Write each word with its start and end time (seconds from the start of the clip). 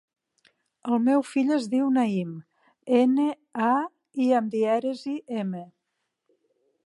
El 0.93 1.01
meu 1.07 1.21
fill 1.31 1.55
es 1.57 1.67
diu 1.73 1.89
Naïm: 1.97 2.31
ena, 3.01 3.27
a, 3.67 3.71
i 4.25 4.29
amb 4.41 4.53
dièresi, 4.57 5.15
ema. 5.43 5.65